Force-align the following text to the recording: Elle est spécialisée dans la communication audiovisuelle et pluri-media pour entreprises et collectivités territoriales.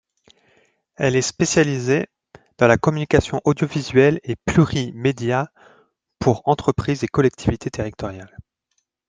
Elle 0.95 1.15
est 1.15 1.21
spécialisée 1.21 2.07
dans 2.57 2.65
la 2.65 2.79
communication 2.79 3.39
audiovisuelle 3.45 4.19
et 4.23 4.35
pluri-media 4.35 5.51
pour 6.17 6.41
entreprises 6.47 7.03
et 7.03 7.07
collectivités 7.07 7.69
territoriales. 7.69 8.35